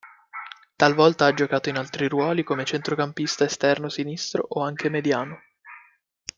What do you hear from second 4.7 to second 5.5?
mediano.